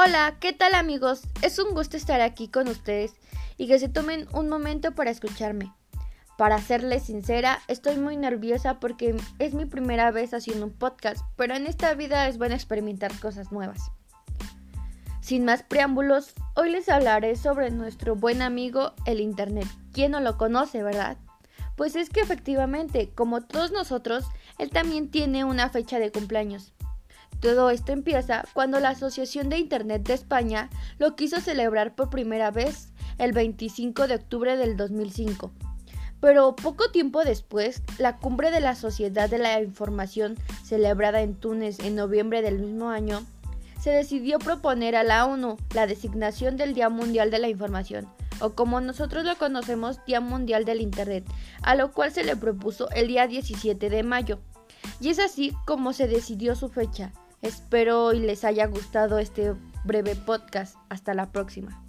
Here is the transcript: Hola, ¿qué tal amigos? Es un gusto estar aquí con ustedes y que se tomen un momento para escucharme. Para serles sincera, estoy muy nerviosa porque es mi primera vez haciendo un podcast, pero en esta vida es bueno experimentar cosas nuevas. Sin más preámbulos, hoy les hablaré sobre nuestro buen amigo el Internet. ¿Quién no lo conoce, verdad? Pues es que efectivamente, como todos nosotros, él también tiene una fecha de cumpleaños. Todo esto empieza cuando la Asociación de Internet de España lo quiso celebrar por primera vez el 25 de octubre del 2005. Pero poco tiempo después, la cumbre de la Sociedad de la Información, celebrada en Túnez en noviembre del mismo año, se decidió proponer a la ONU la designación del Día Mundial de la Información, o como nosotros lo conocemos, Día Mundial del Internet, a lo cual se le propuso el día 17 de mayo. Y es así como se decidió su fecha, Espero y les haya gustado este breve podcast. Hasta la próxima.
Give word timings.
Hola, 0.00 0.36
¿qué 0.38 0.52
tal 0.52 0.76
amigos? 0.76 1.22
Es 1.42 1.58
un 1.58 1.74
gusto 1.74 1.96
estar 1.96 2.20
aquí 2.20 2.46
con 2.46 2.68
ustedes 2.68 3.14
y 3.56 3.66
que 3.66 3.80
se 3.80 3.88
tomen 3.88 4.28
un 4.32 4.48
momento 4.48 4.92
para 4.92 5.10
escucharme. 5.10 5.74
Para 6.36 6.60
serles 6.60 7.02
sincera, 7.02 7.58
estoy 7.66 7.96
muy 7.96 8.16
nerviosa 8.16 8.78
porque 8.78 9.16
es 9.40 9.54
mi 9.54 9.66
primera 9.66 10.12
vez 10.12 10.34
haciendo 10.34 10.66
un 10.66 10.72
podcast, 10.72 11.26
pero 11.34 11.56
en 11.56 11.66
esta 11.66 11.92
vida 11.94 12.28
es 12.28 12.38
bueno 12.38 12.54
experimentar 12.54 13.10
cosas 13.18 13.50
nuevas. 13.50 13.90
Sin 15.20 15.44
más 15.44 15.64
preámbulos, 15.64 16.32
hoy 16.54 16.70
les 16.70 16.88
hablaré 16.88 17.34
sobre 17.34 17.72
nuestro 17.72 18.14
buen 18.14 18.40
amigo 18.40 18.92
el 19.04 19.18
Internet. 19.18 19.66
¿Quién 19.92 20.12
no 20.12 20.20
lo 20.20 20.38
conoce, 20.38 20.84
verdad? 20.84 21.16
Pues 21.74 21.96
es 21.96 22.08
que 22.08 22.20
efectivamente, 22.20 23.10
como 23.16 23.40
todos 23.40 23.72
nosotros, 23.72 24.26
él 24.58 24.70
también 24.70 25.10
tiene 25.10 25.44
una 25.44 25.70
fecha 25.70 25.98
de 25.98 26.12
cumpleaños. 26.12 26.72
Todo 27.40 27.70
esto 27.70 27.92
empieza 27.92 28.44
cuando 28.52 28.80
la 28.80 28.90
Asociación 28.90 29.48
de 29.48 29.58
Internet 29.58 30.02
de 30.02 30.14
España 30.14 30.70
lo 30.98 31.14
quiso 31.14 31.40
celebrar 31.40 31.94
por 31.94 32.10
primera 32.10 32.50
vez 32.50 32.88
el 33.18 33.32
25 33.32 34.08
de 34.08 34.16
octubre 34.16 34.56
del 34.56 34.76
2005. 34.76 35.52
Pero 36.20 36.56
poco 36.56 36.90
tiempo 36.90 37.22
después, 37.22 37.82
la 37.98 38.16
cumbre 38.16 38.50
de 38.50 38.60
la 38.60 38.74
Sociedad 38.74 39.30
de 39.30 39.38
la 39.38 39.62
Información, 39.62 40.36
celebrada 40.64 41.20
en 41.20 41.36
Túnez 41.36 41.78
en 41.78 41.94
noviembre 41.94 42.42
del 42.42 42.58
mismo 42.58 42.90
año, 42.90 43.24
se 43.80 43.90
decidió 43.90 44.40
proponer 44.40 44.96
a 44.96 45.04
la 45.04 45.24
ONU 45.24 45.56
la 45.74 45.86
designación 45.86 46.56
del 46.56 46.74
Día 46.74 46.88
Mundial 46.88 47.30
de 47.30 47.38
la 47.38 47.48
Información, 47.48 48.08
o 48.40 48.50
como 48.50 48.80
nosotros 48.80 49.24
lo 49.24 49.36
conocemos, 49.36 50.04
Día 50.06 50.20
Mundial 50.20 50.64
del 50.64 50.80
Internet, 50.80 51.24
a 51.62 51.76
lo 51.76 51.92
cual 51.92 52.10
se 52.10 52.24
le 52.24 52.34
propuso 52.34 52.90
el 52.90 53.06
día 53.06 53.28
17 53.28 53.88
de 53.88 54.02
mayo. 54.02 54.40
Y 55.00 55.10
es 55.10 55.20
así 55.20 55.52
como 55.64 55.92
se 55.92 56.08
decidió 56.08 56.56
su 56.56 56.68
fecha, 56.68 57.12
Espero 57.42 58.12
y 58.12 58.20
les 58.20 58.44
haya 58.44 58.66
gustado 58.66 59.18
este 59.18 59.54
breve 59.84 60.16
podcast. 60.16 60.76
Hasta 60.88 61.14
la 61.14 61.30
próxima. 61.30 61.84